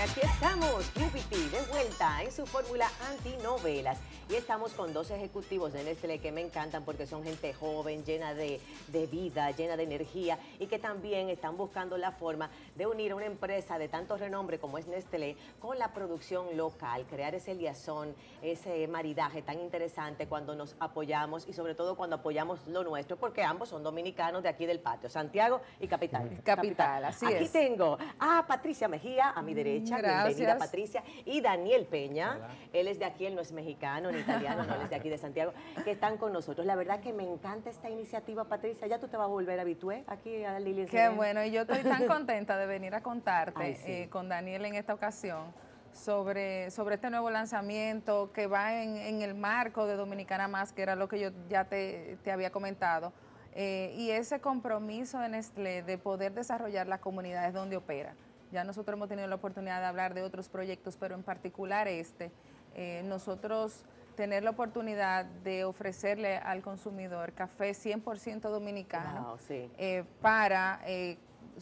aquí 0.00 0.20
estamos, 0.22 0.84
QPT, 0.94 1.50
de 1.50 1.62
vuelta 1.70 2.22
en 2.22 2.30
su 2.30 2.46
fórmula 2.46 2.90
antinovelas. 3.08 3.98
Y 4.28 4.34
estamos 4.34 4.72
con 4.72 4.92
dos 4.92 5.12
ejecutivos 5.12 5.72
de 5.72 5.84
Nestlé 5.84 6.18
que 6.18 6.32
me 6.32 6.40
encantan 6.40 6.84
porque 6.84 7.06
son 7.06 7.22
gente 7.22 7.54
joven, 7.54 8.04
llena 8.04 8.34
de, 8.34 8.60
de, 8.88 9.06
vida, 9.06 9.52
llena 9.52 9.76
de 9.76 9.84
energía 9.84 10.36
y 10.58 10.66
que 10.66 10.80
también 10.80 11.28
están 11.28 11.56
buscando 11.56 11.96
la 11.96 12.10
forma 12.10 12.50
de 12.74 12.88
unir 12.88 13.12
a 13.12 13.14
una 13.14 13.26
empresa 13.26 13.78
de 13.78 13.88
tanto 13.88 14.16
renombre 14.16 14.58
como 14.58 14.78
es 14.78 14.88
Nestlé 14.88 15.36
con 15.60 15.78
la 15.78 15.92
producción 15.92 16.56
local, 16.56 17.06
crear 17.08 17.36
ese 17.36 17.54
liazón, 17.54 18.16
ese 18.42 18.88
maridaje 18.88 19.42
tan 19.42 19.60
interesante 19.60 20.26
cuando 20.26 20.56
nos 20.56 20.74
apoyamos 20.80 21.46
y 21.46 21.52
sobre 21.52 21.76
todo 21.76 21.94
cuando 21.94 22.16
apoyamos 22.16 22.66
lo 22.66 22.82
nuestro, 22.82 23.16
porque 23.16 23.44
ambos 23.44 23.68
son 23.68 23.84
dominicanos 23.84 24.42
de 24.42 24.48
aquí 24.48 24.66
del 24.66 24.80
patio, 24.80 25.08
Santiago 25.08 25.60
y 25.78 25.86
Capital. 25.86 26.40
Capital, 26.42 27.04
así 27.04 27.26
aquí 27.26 27.34
es. 27.34 27.40
Aquí 27.42 27.48
tengo 27.52 27.96
a 28.18 28.44
Patricia 28.44 28.88
Mejía, 28.88 29.30
a 29.30 29.40
mi 29.42 29.54
derecha, 29.54 29.98
Gracias. 29.98 30.36
bienvenida 30.36 30.58
Patricia, 30.58 31.04
y 31.24 31.40
Daniel 31.40 31.86
Peña, 31.86 32.40
él 32.72 32.88
es 32.88 32.98
de 32.98 33.04
aquí, 33.04 33.24
él 33.26 33.36
no 33.36 33.40
es 33.40 33.52
mexicano 33.52 34.15
ni 34.24 34.66
no, 34.66 34.88
de 34.88 34.96
aquí 34.96 35.08
de 35.08 35.18
Santiago, 35.18 35.52
que 35.84 35.90
están 35.92 36.16
con 36.16 36.32
nosotros. 36.32 36.66
La 36.66 36.76
verdad 36.76 37.00
que 37.00 37.12
me 37.12 37.24
encanta 37.24 37.70
esta 37.70 37.90
iniciativa, 37.90 38.44
Patricia, 38.44 38.86
ya 38.86 38.98
tú 38.98 39.08
te 39.08 39.16
vas 39.16 39.24
a 39.24 39.28
volver 39.28 39.58
habitué 39.60 40.04
aquí 40.06 40.44
a 40.44 40.58
Lili. 40.58 40.86
Qué 40.86 41.08
bueno, 41.08 41.42
y 41.44 41.50
yo 41.50 41.62
estoy 41.62 41.82
tan 41.82 42.06
contenta 42.06 42.56
de 42.56 42.66
venir 42.66 42.94
a 42.94 43.02
contarte 43.02 43.62
Ay, 43.62 43.74
sí. 43.76 43.92
eh, 43.92 44.08
con 44.10 44.28
Daniel 44.28 44.64
en 44.64 44.74
esta 44.74 44.94
ocasión 44.94 45.52
sobre, 45.92 46.70
sobre 46.70 46.96
este 46.96 47.10
nuevo 47.10 47.30
lanzamiento 47.30 48.30
que 48.32 48.46
va 48.46 48.82
en, 48.82 48.96
en 48.96 49.22
el 49.22 49.34
marco 49.34 49.86
de 49.86 49.96
Dominicana 49.96 50.46
Más, 50.48 50.72
que 50.72 50.82
era 50.82 50.94
lo 50.94 51.08
que 51.08 51.18
yo 51.18 51.30
ya 51.48 51.64
te, 51.64 52.18
te 52.22 52.30
había 52.30 52.50
comentado, 52.50 53.12
eh, 53.54 53.94
y 53.96 54.10
ese 54.10 54.40
compromiso 54.40 55.18
de 55.18 55.30
Nestlé 55.30 55.82
de 55.82 55.96
poder 55.96 56.34
desarrollar 56.34 56.86
las 56.86 57.00
comunidades 57.00 57.54
donde 57.54 57.76
opera. 57.78 58.14
Ya 58.52 58.64
nosotros 58.64 58.96
hemos 58.96 59.08
tenido 59.08 59.26
la 59.26 59.34
oportunidad 59.36 59.80
de 59.80 59.86
hablar 59.86 60.12
de 60.14 60.22
otros 60.22 60.48
proyectos, 60.48 60.96
pero 60.98 61.14
en 61.14 61.22
particular 61.22 61.88
este, 61.88 62.30
eh, 62.74 63.02
nosotros 63.06 63.84
tener 64.16 64.42
la 64.42 64.50
oportunidad 64.50 65.24
de 65.26 65.64
ofrecerle 65.64 66.38
al 66.38 66.62
consumidor 66.62 67.32
café 67.32 67.70
100% 67.72 68.40
dominicano 68.48 69.22
Wow, 69.28 69.38
sí. 69.38 69.70
eh, 69.78 70.04
para 70.20 70.80
eh, 70.86 71.18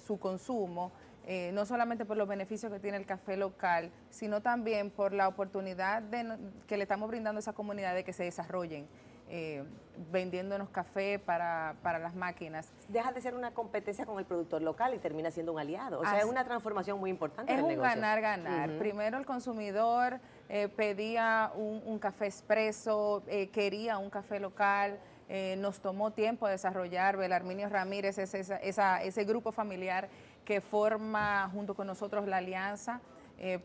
su 0.07 0.19
consumo, 0.19 0.93
eh, 1.27 1.51
no 1.53 1.67
solamente 1.67 2.05
por 2.05 2.17
los 2.17 2.29
beneficios 2.29 2.73
que 2.73 2.79
tiene 2.79 2.97
el 2.97 3.07
café 3.07 3.37
local, 3.37 3.91
sino 4.11 4.41
también 4.41 4.91
por 4.91 5.13
la 5.13 5.29
oportunidad 5.29 6.01
de 6.03 6.37
que 6.67 6.77
le 6.77 6.85
estamos 6.85 7.09
brindando 7.09 7.39
a 7.39 7.41
esa 7.41 7.53
comunidad 7.53 7.95
de 7.95 8.05
que 8.05 8.13
se 8.13 8.25
desarrollen, 8.25 8.87
eh, 9.31 9.65
vendiéndonos 10.13 10.69
café 10.69 11.19
para, 11.19 11.77
para 11.83 11.99
las 11.99 12.15
máquinas. 12.15 12.71
Deja 12.89 13.11
de 13.13 13.21
ser 13.23 13.35
una 13.35 13.53
competencia 13.53 14.05
con 14.05 14.19
el 14.19 14.27
productor 14.27 14.61
local 14.61 14.93
y 14.95 14.99
termina 14.99 15.31
siendo 15.31 15.53
un 15.53 15.59
aliado. 15.59 16.01
O 16.01 16.03
sea, 16.03 16.13
Así- 16.13 16.21
es 16.21 16.25
una 16.27 16.45
transformación 16.45 17.01
muy 17.01 17.09
importante 17.11 17.51
Es 17.55 17.65
del 17.67 17.77
un 17.79 17.83
ganar-ganar. 17.83 18.71
Primero 18.79 19.17
el 19.17 19.25
consumidor 19.25 20.21
eh, 20.49 20.69
pedía 20.69 21.51
un, 21.55 21.99
café 21.99 22.27
expreso, 22.27 23.23
eh, 23.27 23.49
quería 23.49 23.99
un 23.99 24.11
café 24.11 24.41
local, 24.41 24.99
eh, 25.29 25.57
nos 25.59 25.81
tomó 25.81 26.11
tiempo 26.13 26.47
desarrollar, 26.49 27.17
Belarminio 27.17 27.69
Ramírez 27.69 28.19
es 28.19 28.35
esa- 28.35 29.03
ese 29.03 29.25
grupo 29.25 29.53
familiar 29.53 30.09
que 30.45 30.61
forma 30.61 31.49
junto 31.53 31.75
con 31.75 31.87
nosotros 31.87 32.27
la 32.27 32.37
alianza 32.39 33.01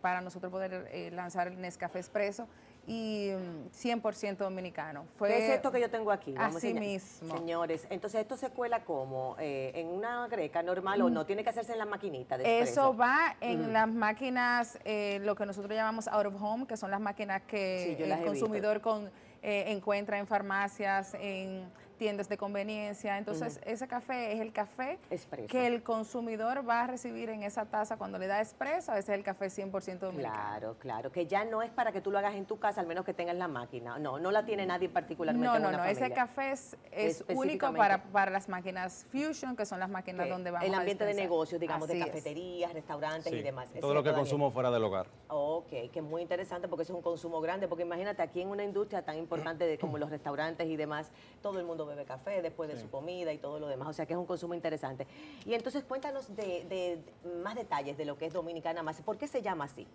para 0.02 0.20
nosotros 0.22 0.52
poder 0.52 1.14
lanzar 1.14 1.48
el 1.50 1.62
Nescafé 1.62 2.00
Expreso 2.00 2.48
y 2.88 3.32
mm, 3.32 3.70
100% 3.72 4.38
dominicano. 4.38 5.06
Fue 5.18 5.30
¿Qué 5.30 5.46
es 5.46 5.56
esto 5.56 5.72
que 5.72 5.80
yo 5.80 5.90
tengo 5.90 6.12
aquí? 6.12 6.34
Así 6.38 6.42
a 6.42 6.70
enseñar. 6.70 6.84
mismo. 6.84 7.38
Señores, 7.38 7.88
entonces 7.90 8.22
esto 8.22 8.38
se 8.38 8.50
cuela 8.50 8.84
como 8.84 9.36
Eh, 9.40 9.72
en 9.76 9.88
una 9.88 10.28
greca 10.28 10.64
normal 10.64 11.02
o 11.02 11.10
no, 11.10 11.26
tiene 11.26 11.44
que 11.44 11.50
hacerse 11.50 11.74
en 11.74 11.80
la 11.80 11.86
maquinita 11.86 12.38
de 12.38 12.44
Mm. 12.44 12.64
Eso 12.64 12.96
va 12.96 13.36
en 13.42 13.74
las 13.74 13.88
máquinas, 13.88 14.80
eh, 14.86 15.20
lo 15.24 15.36
que 15.36 15.46
nosotros 15.46 15.74
llamamos 15.74 16.08
out 16.08 16.26
of 16.26 16.42
home, 16.42 16.66
que 16.68 16.78
son 16.78 16.92
las 16.92 17.00
máquinas 17.00 17.42
que 17.44 17.96
Sí, 17.98 18.06
las 18.06 18.20
el 18.20 18.26
consumidor 18.26 18.82
con, 18.82 19.10
eh, 19.42 19.66
encuentra 19.68 20.18
en 20.20 20.28
farmacias, 20.28 21.14
en 21.14 21.70
tiendas 22.00 22.30
de 22.30 22.38
conveniencia. 22.38 23.18
Entonces, 23.20 23.60
ese 23.66 23.88
café 23.88 24.32
es 24.34 24.40
el 24.40 24.52
café 24.54 24.98
Expreso. 25.12 25.48
que 25.50 25.68
el 25.68 25.84
consumidor 25.84 26.68
va 26.68 26.82
a 26.82 26.88
recibir 26.88 27.30
en 27.30 27.44
esa 27.44 27.66
taza 27.66 27.98
cuando 27.98 28.18
le 28.18 28.26
da 28.26 28.40
expreso. 28.40 28.94
Ese 28.94 29.12
es 29.12 29.18
el 29.20 29.24
café 29.24 29.48
100% 29.48 30.00
dominicano. 30.00 30.34
Claro, 30.34 30.76
claro, 30.80 31.12
que 31.12 31.28
ya 31.28 31.44
no 31.46 31.62
es 31.62 31.70
para 31.70 31.92
que 31.92 32.02
tú 32.02 32.10
lo 32.10 32.18
hagas 32.18 32.34
en 32.36 32.46
tu 32.46 32.58
casa, 32.58 32.82
al 32.82 32.88
menos 32.88 33.06
que 33.06 33.14
tengas 33.14 33.36
la 33.36 33.48
máquina. 33.48 34.00
No, 34.00 34.18
no 34.18 34.32
la 34.32 34.46
tiene 34.46 34.66
nadie 34.66 34.90
particularmente 34.90 35.46
No, 35.48 35.56
en 35.58 35.62
no, 35.62 35.70
una 35.70 35.78
no. 35.80 35.84
Ese 35.84 35.96
familia. 36.00 36.16
café 36.16 36.52
es, 36.52 36.78
es 36.92 37.24
único 37.28 37.72
para, 37.74 38.02
para 38.04 38.32
las 38.32 38.48
máquinas 38.50 39.06
Fusion, 39.12 39.56
que 39.56 39.66
son 39.66 39.80
las 39.80 39.90
máquinas 39.90 40.26
Ok, 40.26 40.32
donde 40.32 40.52
vamos 40.52 40.68
El 40.68 40.74
a 40.74 40.78
ambiente 40.80 41.04
de 41.06 41.14
negocios, 41.14 41.60
digamos, 41.60 41.88
de 41.90 42.00
es. 42.00 42.06
cafeterías, 42.06 42.74
restaurantes 42.74 43.32
y 43.34 43.42
demás. 43.42 43.70
¿Es 43.76 43.82
todo 43.82 43.94
lo 43.94 44.02
que 44.02 44.10
Daniel? 44.10 44.22
consumo 44.22 44.52
fuera 44.52 44.72
del 44.72 44.84
hogar. 44.86 45.08
Ok, 45.28 45.68
que 45.70 45.92
es 45.96 46.02
muy 46.04 46.22
interesante 46.22 46.68
porque 46.70 46.84
eso 46.84 46.94
es 46.94 46.98
un 46.98 47.04
consumo 47.04 47.42
grande, 47.42 47.68
porque 47.68 47.84
imagínate 47.84 48.22
aquí 48.22 48.42
en 48.42 48.48
una 48.48 48.64
industria 48.64 49.02
tan 49.04 49.18
importante 49.18 49.66
de, 49.66 49.78
como 49.78 49.98
los 49.98 50.10
restaurantes 50.10 50.66
y 50.68 50.78
demás, 50.78 51.12
todo 51.42 51.60
el 51.60 51.66
mundo 51.66 51.86
bebe 51.90 52.06
café 52.06 52.42
después 52.42 52.70
de 52.70 52.78
su 52.80 52.90
comida 52.90 53.34
y 53.34 53.38
todo 53.38 53.60
lo 53.60 53.68
demás, 53.68 53.90
o 53.90 53.94
sea 53.94 54.06
que 54.06 54.14
es 54.14 54.20
un 54.20 54.26
consumo 54.26 54.54
interesante. 54.54 55.06
Y 55.46 55.54
entonces 55.54 55.84
cuéntanos 55.84 56.34
de, 56.36 56.64
de- 56.70 57.00
de 57.26 57.30
más 57.44 57.56
detalles 57.56 57.98
de 57.98 58.06
lo 58.06 58.18
que 58.18 58.26
es 58.28 58.34
Dominicana 58.34 58.82
Más, 58.84 59.02
¿por 59.02 59.18
qué 59.18 59.28
se 59.28 59.42
llama 59.42 59.66
así? 59.66 59.86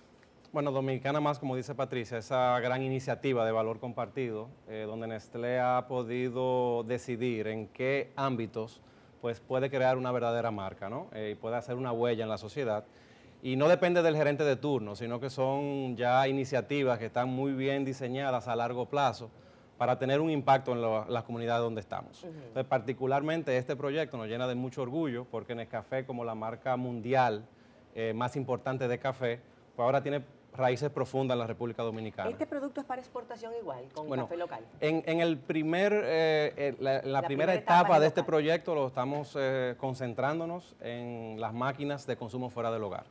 Bueno, 0.53 0.71
Dominicana 0.71 1.21
Más, 1.21 1.38
como 1.41 1.56
dice 1.56 1.75
Patricia, 1.75 2.19
esa 2.19 2.60
gran 2.60 2.83
iniciativa 2.83 3.44
de 3.44 3.50
valor 3.53 3.81
compartido, 3.81 4.49
eh, 4.69 4.84
donde 4.87 5.06
Nestlé 5.09 5.59
ha 5.59 5.87
podido 5.88 6.84
decidir 6.84 7.49
en 7.49 7.66
qué 7.69 8.12
ámbitos 8.15 8.81
pues, 9.21 9.41
puede 9.41 9.71
crear 9.71 9.97
una 9.97 10.12
verdadera 10.12 10.50
marca 10.50 10.88
¿no? 10.88 11.09
Eh, 11.15 11.31
y 11.33 11.34
puede 11.34 11.56
hacer 11.56 11.75
una 11.77 11.93
huella 11.93 12.22
en 12.22 12.28
la 12.28 12.38
sociedad. 12.38 12.84
Y 13.43 13.56
no 13.56 13.69
depende 13.69 14.00
del 14.03 14.16
gerente 14.16 14.44
de 14.44 14.56
turno, 14.56 14.94
sino 14.97 15.19
que 15.21 15.28
son 15.28 15.97
ya 15.97 16.27
iniciativas 16.28 16.99
que 16.99 17.06
están 17.06 17.28
muy 17.28 17.53
bien 17.53 17.84
diseñadas 17.84 18.47
a 18.49 18.54
largo 18.56 18.87
plazo 18.87 19.31
para 19.79 19.99
tener 19.99 20.21
un 20.21 20.31
impacto 20.31 20.73
en 20.73 21.12
las 21.12 21.25
comunidades 21.25 21.62
donde 21.62 21.81
estamos. 21.81 22.23
Entonces, 22.25 22.65
particularmente 22.65 23.57
este 23.57 23.77
proyecto 23.77 24.17
nos 24.17 24.29
llena 24.29 24.47
de 24.47 24.55
mucho 24.55 24.83
orgullo 24.83 25.25
porque 25.31 25.55
Nescafé, 25.55 26.05
como 26.07 26.25
la 26.25 26.35
marca 26.35 26.77
mundial 26.77 27.45
eh, 27.95 28.13
más 28.15 28.37
importante 28.37 28.87
de 28.89 28.99
café, 28.99 29.41
pues 29.75 29.84
ahora 29.84 30.03
tiene 30.03 30.23
raíces 30.57 30.89
profundas 30.91 31.34
en 31.34 31.41
la 31.41 31.47
República 31.49 31.83
Dominicana. 31.83 32.31
¿Este 32.31 32.47
producto 32.47 32.81
es 32.81 32.87
para 32.87 33.01
exportación 33.01 33.53
igual, 33.61 33.87
con 33.93 34.07
Bueno, 34.07 34.25
café 34.25 34.37
local? 34.37 34.65
En, 34.81 35.03
en 35.07 35.19
el 35.21 35.37
primer, 35.37 35.93
eh, 35.93 36.53
eh, 36.57 36.77
la, 36.79 36.93
la 36.93 36.99
La 37.03 37.23
primera 37.23 37.27
primera 37.27 37.55
etapa, 37.55 37.81
etapa 37.81 37.99
de 38.01 38.07
es 38.07 38.11
este 38.11 38.21
local. 38.21 38.27
proyecto 38.31 38.75
lo 38.77 38.87
estamos 38.87 39.37
eh, 39.37 39.75
concentrándonos 39.79 40.77
en 40.81 41.41
las 41.41 41.53
máquinas 41.53 42.07
de 42.07 42.17
consumo 42.17 42.51
fuera 42.51 42.71
del 42.71 42.84
hogar. 42.84 43.05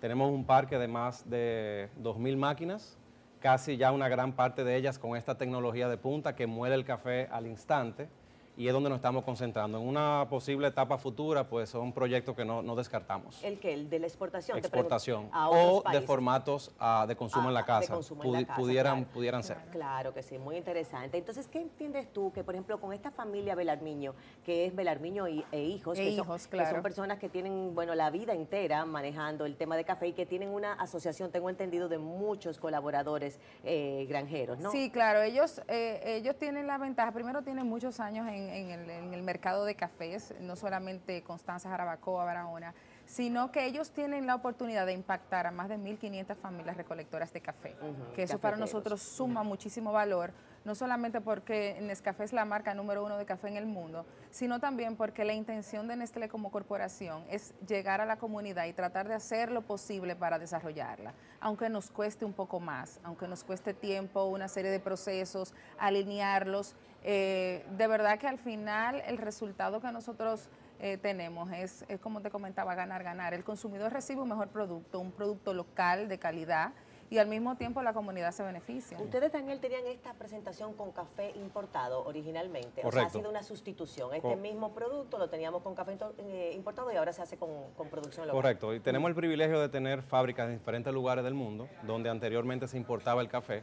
Tenemos 0.00 0.30
un 0.30 0.46
parque 0.46 0.78
de 0.78 0.88
más 0.88 1.28
de 1.28 1.90
2.000 2.02 2.36
máquinas, 2.38 2.96
casi 3.40 3.76
ya 3.76 3.92
una 3.92 4.08
gran 4.08 4.32
parte 4.32 4.64
de 4.64 4.76
ellas 4.76 4.98
con 4.98 5.16
esta 5.16 5.36
tecnología 5.36 5.88
de 5.88 5.96
punta 5.96 6.34
que 6.34 6.46
muele 6.46 6.74
el 6.74 6.84
café 6.84 7.28
al 7.30 7.46
instante 7.46 8.08
y 8.56 8.66
es 8.66 8.72
donde 8.72 8.88
nos 8.88 8.96
estamos 8.96 9.24
concentrando. 9.24 9.78
En 9.78 9.86
una 9.86 10.26
posible 10.30 10.68
etapa 10.68 10.96
futura, 10.98 11.48
pues 11.48 11.68
son 11.70 11.92
proyectos 11.92 12.34
que 12.34 12.44
no, 12.44 12.62
no 12.62 12.74
descartamos. 12.74 13.42
¿El 13.44 13.58
que 13.58 13.74
¿El 13.74 13.90
de 13.90 13.98
la 13.98 14.06
exportación? 14.06 14.56
Te 14.60 14.68
pregunto. 14.68 14.94
Exportación 14.96 15.28
A 15.32 15.48
otros 15.50 15.82
o 15.86 15.90
de 15.90 16.00
formatos 16.00 16.72
ah, 16.78 17.04
de 17.06 17.16
consumo 17.16 17.44
Ah, 17.46 17.48
en 17.48 17.54
la 17.54 17.60
de 17.60 17.66
casa. 17.66 17.94
consumo 17.94 18.24
en 18.24 18.32
la 18.32 18.38
Pudi- 18.38 18.46
casa, 18.46 18.60
pudieran, 18.60 18.94
claro. 19.00 19.12
pudieran 19.12 19.42
ser. 19.42 19.56
Claro 19.70 20.14
que 20.14 20.22
sí, 20.22 20.38
muy 20.38 20.56
interesante. 20.56 21.18
Entonces, 21.18 21.48
¿qué 21.48 21.60
entiendes 21.60 22.12
tú 22.12 22.32
que, 22.32 22.42
por 22.44 22.54
ejemplo, 22.54 22.80
con 22.80 22.92
esta 22.92 23.10
familia 23.10 23.54
Belarmiño, 23.54 24.14
que 24.44 24.64
es 24.66 24.74
Belarmiño 24.74 25.28
y- 25.28 25.44
e 25.52 25.62
hijos, 25.62 25.98
E 25.98 26.02
que, 26.04 26.16
son, 26.16 26.24
hijos, 26.24 26.46
que 26.46 26.56
claro. 26.56 26.70
son 26.76 26.82
personas 26.82 27.18
que 27.18 27.28
tienen, 27.28 27.74
bueno, 27.74 27.94
la 27.94 28.10
vida 28.10 28.32
entera 28.32 28.84
manejando 28.86 29.44
el 29.44 29.56
tema 29.56 29.76
de 29.76 29.84
café 29.84 30.08
y 30.08 30.12
que 30.12 30.24
tienen 30.26 30.48
una 30.48 30.72
asociación, 30.74 31.30
tengo 31.30 31.50
entendido, 31.50 31.88
de 31.88 31.98
muchos 31.98 32.58
colaboradores 32.58 33.38
eh, 33.64 34.06
granjeros, 34.08 34.58
¿no? 34.58 34.70
Sí, 34.70 34.90
claro, 34.90 35.20
ellos, 35.22 35.60
eh, 35.68 36.00
ellos 36.04 36.36
tienen 36.38 36.66
la 36.66 36.78
ventaja, 36.78 37.12
primero 37.12 37.42
tienen 37.42 37.66
muchos 37.66 38.00
años 38.00 38.26
en, 38.28 38.45
en 38.48 38.70
el, 38.70 38.90
en 38.90 39.14
el 39.14 39.22
mercado 39.22 39.64
de 39.64 39.74
cafés, 39.74 40.34
no 40.40 40.56
solamente 40.56 41.22
Constanza, 41.22 41.68
Jarabacoa, 41.68 42.24
Barahona, 42.24 42.74
sino 43.06 43.52
que 43.52 43.64
ellos 43.64 43.92
tienen 43.92 44.26
la 44.26 44.34
oportunidad 44.34 44.84
de 44.84 44.92
impactar 44.92 45.46
a 45.46 45.50
más 45.50 45.68
de 45.68 45.78
1.500 45.78 46.36
familias 46.36 46.76
recolectoras 46.76 47.32
de 47.32 47.40
café, 47.40 47.76
que 48.14 48.24
eso 48.24 48.38
para 48.38 48.56
nosotros 48.56 49.00
suma 49.00 49.42
muchísimo 49.44 49.92
valor, 49.92 50.32
no 50.64 50.74
solamente 50.74 51.20
porque 51.20 51.78
Nescafé 51.80 52.24
es 52.24 52.32
la 52.32 52.44
marca 52.44 52.74
número 52.74 53.04
uno 53.04 53.16
de 53.16 53.24
café 53.24 53.46
en 53.46 53.56
el 53.56 53.66
mundo, 53.66 54.04
sino 54.30 54.58
también 54.58 54.96
porque 54.96 55.24
la 55.24 55.32
intención 55.32 55.86
de 55.86 55.94
Nestlé 55.94 56.28
como 56.28 56.50
corporación 56.50 57.24
es 57.30 57.54
llegar 57.66 58.00
a 58.00 58.06
la 58.06 58.16
comunidad 58.16 58.66
y 58.66 58.72
tratar 58.72 59.06
de 59.06 59.14
hacer 59.14 59.52
lo 59.52 59.62
posible 59.62 60.16
para 60.16 60.40
desarrollarla, 60.40 61.14
aunque 61.40 61.68
nos 61.68 61.90
cueste 61.90 62.24
un 62.24 62.32
poco 62.32 62.58
más, 62.58 62.98
aunque 63.04 63.28
nos 63.28 63.44
cueste 63.44 63.72
tiempo, 63.72 64.24
una 64.24 64.48
serie 64.48 64.72
de 64.72 64.80
procesos, 64.80 65.54
alinearlos. 65.78 66.74
Eh, 67.06 67.64
de 67.70 67.86
verdad 67.86 68.18
que 68.18 68.26
al 68.26 68.38
final 68.38 69.00
el 69.06 69.16
resultado 69.16 69.80
que 69.80 69.90
nosotros 69.92 70.48
eh, 70.80 70.98
tenemos 70.98 71.50
es, 71.52 71.84
es, 71.88 72.00
como 72.00 72.20
te 72.20 72.30
comentaba, 72.30 72.74
ganar, 72.74 73.02
ganar. 73.02 73.32
El 73.32 73.44
consumidor 73.44 73.92
recibe 73.92 74.20
un 74.20 74.28
mejor 74.28 74.48
producto, 74.48 74.98
un 75.00 75.12
producto 75.12 75.54
local 75.54 76.08
de 76.08 76.18
calidad 76.18 76.72
y 77.08 77.18
al 77.18 77.28
mismo 77.28 77.56
tiempo 77.56 77.80
la 77.82 77.92
comunidad 77.92 78.32
se 78.32 78.42
beneficia. 78.42 78.98
Ustedes, 79.00 79.30
Daniel, 79.32 79.60
tenían 79.60 79.86
esta 79.86 80.12
presentación 80.14 80.74
con 80.74 80.90
café 80.90 81.30
importado 81.36 82.04
originalmente. 82.04 82.82
Correcto. 82.82 82.88
O 82.88 82.92
sea, 82.92 83.06
ha 83.06 83.10
sido 83.10 83.30
una 83.30 83.44
sustitución. 83.44 84.12
Este 84.12 84.28
Co- 84.28 84.36
mismo 84.36 84.74
producto 84.74 85.16
lo 85.16 85.30
teníamos 85.30 85.62
con 85.62 85.76
café 85.76 85.96
eh, 86.18 86.52
importado 86.56 86.92
y 86.92 86.96
ahora 86.96 87.12
se 87.12 87.22
hace 87.22 87.36
con, 87.36 87.50
con 87.76 87.88
producción 87.88 88.26
local. 88.26 88.42
Correcto, 88.42 88.74
y 88.74 88.80
tenemos 88.80 89.08
el 89.08 89.14
privilegio 89.14 89.60
de 89.60 89.68
tener 89.68 90.02
fábricas 90.02 90.48
en 90.48 90.58
diferentes 90.58 90.92
lugares 90.92 91.22
del 91.22 91.34
mundo, 91.34 91.68
donde 91.84 92.10
anteriormente 92.10 92.66
se 92.66 92.76
importaba 92.76 93.22
el 93.22 93.28
café, 93.28 93.62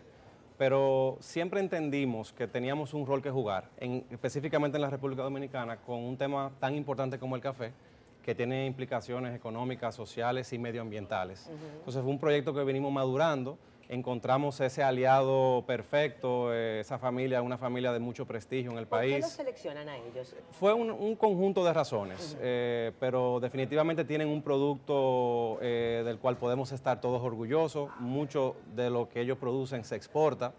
pero 0.63 1.17
siempre 1.19 1.59
entendimos 1.59 2.31
que 2.31 2.47
teníamos 2.47 2.93
un 2.93 3.05
rol 3.05 3.21
que 3.21 3.29
jugar, 3.29 3.69
en- 3.81 4.05
específicamente 4.09 4.77
en 4.77 4.81
la 4.81 4.89
República 4.89 5.21
Dominicana, 5.21 5.75
con 5.75 5.99
un 5.99 6.15
tema 6.15 6.53
tan 6.61 6.73
importante 6.73 7.19
como 7.19 7.35
el 7.35 7.41
café, 7.41 7.73
que 8.23 8.33
tiene 8.33 8.65
implicaciones 8.65 9.35
económicas, 9.35 9.93
sociales 9.93 10.53
y 10.53 10.57
medioambientales. 10.57 11.49
Entonces 11.79 12.01
fue 12.01 12.09
un 12.09 12.17
proyecto 12.17 12.53
que 12.53 12.63
venimos 12.63 12.93
madurando, 12.93 13.57
encontramos 13.89 14.59
ese 14.61 14.81
aliado 14.83 15.63
perfecto, 15.67 16.53
eh, 16.53 16.79
esa 16.79 16.97
familia, 16.97 17.41
una 17.41 17.57
familia 17.57 17.91
de 17.91 17.99
mucho 17.99 18.25
prestigio 18.25 18.71
en 18.71 18.77
el 18.77 18.87
¿Por 18.87 19.01
qué 19.01 19.07
país. 19.11 19.21
los 19.21 19.31
seleccionan 19.31 19.89
a 19.89 19.97
ellos? 19.97 20.35
Fue 20.59 20.73
un, 20.73 20.89
un 20.89 21.15
conjunto 21.15 21.63
de 21.63 21.73
razones, 21.73 22.37
eh, 22.41 22.91
pero 22.99 23.39
definitivamente 23.39 24.05
tienen 24.05 24.29
un 24.29 24.41
producto 24.41 25.59
eh, 25.61 26.01
del 26.05 26.17
cual 26.17 26.37
podemos 26.37 26.71
estar 26.71 27.01
todos 27.01 27.21
orgullosos. 27.21 27.89
Mucho 27.99 28.55
de 28.75 28.89
lo 28.89 29.09
que 29.09 29.21
ellos 29.21 29.37
producen 29.37 29.83
se 29.83 29.95
exporta, 29.95 30.53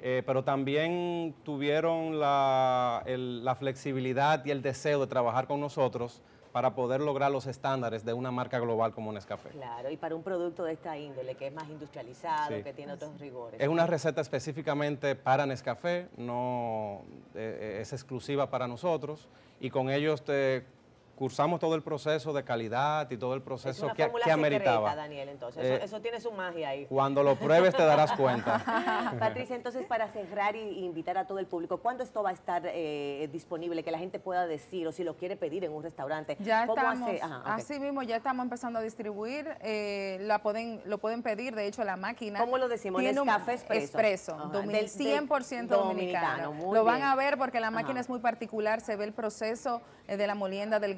eh, 0.00 0.22
pero 0.24 0.44
también 0.44 1.34
tuvieron 1.44 2.20
la, 2.20 3.02
el- 3.06 3.44
la 3.44 3.54
flexibilidad 3.54 4.44
y 4.44 4.50
el 4.50 4.62
deseo 4.62 5.00
de 5.00 5.06
trabajar 5.06 5.46
con 5.46 5.60
nosotros 5.60 6.22
para 6.56 6.74
poder 6.74 7.02
lograr 7.02 7.30
los 7.30 7.46
estándares 7.46 8.02
de 8.02 8.14
una 8.14 8.30
marca 8.30 8.58
global 8.58 8.94
como 8.94 9.12
Nescafé. 9.12 9.50
Claro, 9.50 9.90
y 9.90 9.98
para 9.98 10.14
un 10.14 10.22
producto 10.22 10.64
de 10.64 10.72
esta 10.72 10.96
índole, 10.96 11.34
que 11.34 11.48
es 11.48 11.52
más 11.52 11.68
industrializado, 11.68 12.56
Sí. 12.56 12.62
que 12.62 12.72
tiene 12.72 12.94
otros 12.94 13.20
rigores. 13.20 13.60
Es 13.60 13.68
una 13.68 13.86
receta 13.86 14.22
específicamente 14.22 15.16
para 15.16 15.44
Nescafé, 15.44 16.08
no 16.16 17.02
eh, 17.34 17.80
es 17.82 17.92
exclusiva 17.92 18.48
para 18.48 18.66
nosotros 18.66 19.28
y 19.60 19.68
con 19.68 19.90
ellos 19.90 20.24
te 20.24 20.64
cursamos 21.16 21.58
todo 21.58 21.74
el 21.74 21.82
proceso 21.82 22.32
de 22.34 22.44
calidad 22.44 23.10
y 23.10 23.16
todo 23.16 23.32
el 23.34 23.38
Es 23.40 23.44
proceso 23.44 23.86
una 23.86 23.94
que, 23.94 24.08
que 24.22 24.30
ameritaba. 24.30 24.90
secreta, 24.90 24.96
Daniel, 24.96 25.28
entonces. 25.30 25.64
Eh, 25.64 25.74
eso, 25.76 25.84
eso 25.86 26.00
tiene 26.02 26.20
su 26.20 26.30
magia 26.30 26.68
ahí. 26.68 26.86
Cuando 26.86 27.22
lo 27.22 27.36
pruebes 27.36 27.74
te 27.74 27.82
darás 27.84 28.12
cuenta. 28.12 28.62
Patricia, 29.18 29.56
entonces 29.56 29.84
para 29.86 30.08
cerrar 30.08 30.54
y 30.54 30.76
y 30.76 30.84
invitar 30.84 31.16
a 31.16 31.26
todo 31.26 31.38
el 31.38 31.46
público, 31.46 31.78
¿cuándo 31.78 32.02
esto 32.04 32.22
va 32.22 32.30
a 32.30 32.32
estar 32.34 32.62
eh, 32.66 33.28
disponible? 33.32 33.82
Que 33.82 33.90
la 33.90 33.98
gente 33.98 34.18
pueda 34.18 34.46
decir 34.46 34.86
o 34.86 34.92
si 34.92 35.04
lo 35.04 35.16
quiere 35.16 35.36
pedir 35.36 35.64
en 35.64 35.72
un 35.72 35.82
restaurante. 35.82 36.36
Ya 36.40 36.66
¿Cómo 36.66 36.78
estamos, 36.82 37.08
hace? 37.08 37.22
Ajá, 37.22 37.38
ok. 37.38 37.46
así 37.46 37.80
mismo 37.80 38.02
ya 38.02 38.16
estamos 38.16 38.44
empezando 38.44 38.78
a 38.78 38.82
distribuir, 38.82 39.48
eh, 39.62 40.18
la 40.20 40.42
pueden, 40.42 40.82
lo 40.84 40.98
pueden 40.98 41.22
pedir, 41.22 41.54
de 41.54 41.66
hecho 41.66 41.82
la 41.84 41.96
máquina. 41.96 42.38
¿Cómo 42.40 42.58
lo 42.58 42.68
decimos? 42.68 43.00
tiene 43.00 43.20
un- 43.20 43.26
Nescafé 43.26 43.52
Expreso. 43.54 43.84
Expreso, 43.84 44.34
Ajá, 44.34 44.58
del- 44.58 44.68
del 44.68 44.88
100% 44.90 45.68
dominicano, 45.68 46.52
Lo 46.74 46.84
van 46.84 46.96
bien. 46.96 47.08
a 47.08 47.14
ver 47.16 47.38
porque 47.38 47.58
la 47.60 47.70
máquina 47.70 47.92
Ajá. 47.92 48.00
es 48.00 48.08
muy 48.10 48.18
particular, 48.18 48.80
se 48.82 48.96
ve 48.96 49.04
el 49.06 49.12
proceso 49.14 49.80
eh, 50.08 50.16
de 50.16 50.26
la 50.26 50.34
molienda 50.34 50.78
del 50.78 50.94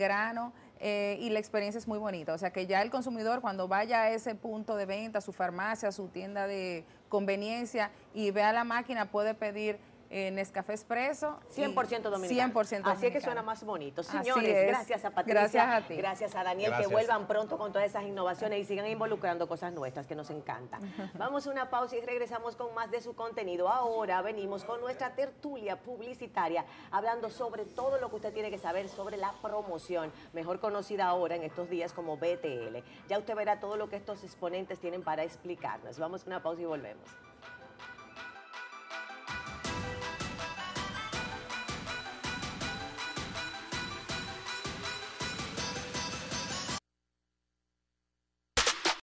eh, 0.81 1.19
y 1.21 1.31
la 1.31 1.39
experiencia 1.39 1.79
es 1.79 1.89
muy 1.89 1.99
bonita, 1.99 2.33
o 2.33 2.39
sea 2.39 2.51
que 2.51 2.67
ya 2.67 2.83
el 2.83 2.91
consumidor 2.91 3.41
cuando 3.41 3.67
vaya 3.67 4.03
a 4.03 4.11
ese 4.11 4.35
punto 4.35 4.77
de 4.77 4.87
venta, 4.87 5.21
su 5.21 5.33
farmacia, 5.33 5.91
su 5.91 6.09
tienda 6.09 6.47
de 6.47 6.85
conveniencia 7.09 7.91
y 8.15 8.31
vea 8.31 8.53
la 8.53 8.65
máquina 8.65 9.11
puede 9.11 9.35
pedir 9.35 9.79
eh, 10.11 10.31
Nescafé 10.31 10.73
Expreso. 10.73 11.39
y 11.57 11.61
100% 11.61 12.03
dominicano. 12.03 12.55
100% 12.55 12.83
Así 12.85 13.07
es 13.07 13.13
que 13.13 13.21
suena 13.21 13.43
más 13.43 13.65
bonito. 13.65 14.03
Señores, 14.03 14.57
es. 14.57 14.67
gracias 14.69 15.05
a 15.05 15.11
Patricia. 15.11 15.41
Gracias 15.41 15.69
a 15.69 15.87
ti. 15.87 15.97
Gracias 15.97 16.35
a 16.35 16.45
Daniel. 16.45 16.71
Gracias. 16.71 16.89
Que 16.89 16.95
vuelvan 16.95 17.27
pronto 17.27 17.59
con 17.59 17.73
todas 17.73 17.89
esas 17.89 18.05
innovaciones 18.05 18.61
y 18.61 18.65
sigan 18.65 18.87
involucrando 18.87 19.47
cosas 19.49 19.73
nuestras 19.73 20.07
que 20.07 20.15
nos 20.15 20.31
encantan. 20.31 20.81
Vamos 21.19 21.47
a 21.47 21.51
una 21.51 21.71
pausa 21.71 21.97
y 21.97 22.01
regresamos 22.01 22.57
con 22.57 22.75
más 22.75 22.91
de 22.91 23.01
su 23.01 23.15
contenido. 23.15 23.69
Ahora 23.69 24.23
venimos 24.23 24.65
con 24.65 24.81
nuestra 24.81 25.15
tertulia 25.15 25.77
publicitaria 25.77 26.65
hablando 26.91 27.31
sobre 27.31 27.65
todo 27.65 27.99
lo 27.99 28.09
que 28.09 28.17
usted 28.17 28.33
tiene 28.33 28.51
que 28.51 28.59
saber 28.59 28.89
sobre 28.89 29.17
la 29.17 29.33
promoción, 29.43 30.13
mejor 30.33 30.61
conocida 30.61 31.07
ahora 31.07 31.37
en 31.37 31.43
estos 31.43 31.69
días 31.69 31.93
como 31.93 32.17
BTL. 32.17 32.79
Ya 33.09 33.19
usted 33.19 33.35
verá 33.35 33.61
todo 33.61 33.77
lo 33.77 33.89
que 33.89 33.97
estos 33.97 34.25
exponentes 34.25 34.79
tienen 34.79 35.03
para 35.03 35.23
explicarnos. 35.23 35.99
Vamos 35.99 36.25
a 36.25 36.27
una 36.27 36.43
pausa 36.43 36.63
y 36.63 36.67
volvemos. 36.67 37.28